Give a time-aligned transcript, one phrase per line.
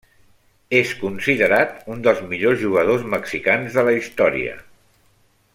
[0.77, 4.61] És considerat un dels millors jugadors mexicans de la història.